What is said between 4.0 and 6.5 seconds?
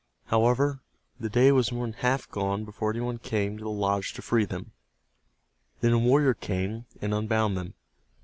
to free them. Then a warrior